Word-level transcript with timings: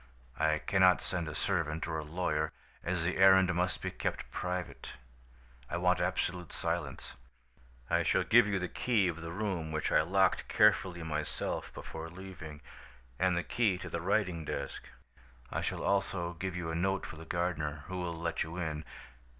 I 0.39 0.57
cannot 0.57 0.99
send 0.99 1.27
a 1.27 1.35
servant 1.35 1.87
or 1.87 1.99
a 1.99 2.03
lawyer, 2.03 2.53
as 2.83 3.03
the 3.03 3.17
errand 3.17 3.53
must 3.53 3.83
be 3.83 3.91
kept 3.91 4.31
private. 4.31 4.93
I 5.69 5.77
want 5.77 5.99
absolute 6.01 6.51
silence. 6.51 7.13
"'I 7.87 8.01
shall 8.01 8.23
give 8.23 8.47
you 8.47 8.57
the 8.57 8.67
key 8.67 9.07
of 9.07 9.21
the 9.21 9.31
room, 9.31 9.71
which 9.71 9.91
I 9.91 10.01
locked 10.01 10.47
carefully 10.47 11.03
myself 11.03 11.71
before 11.75 12.09
leaving, 12.09 12.61
and 13.19 13.37
the 13.37 13.43
key 13.43 13.77
to 13.77 13.89
the 13.91 14.01
writing 14.01 14.43
desk. 14.43 14.85
I 15.51 15.61
shall 15.61 15.83
also 15.83 16.33
give 16.33 16.55
you 16.57 16.71
a 16.71 16.75
note 16.75 17.05
for 17.05 17.17
the 17.17 17.23
gardener, 17.25 17.83
who 17.85 17.97
will 17.99 18.15
let 18.17 18.41
you 18.41 18.57
in. 18.57 18.83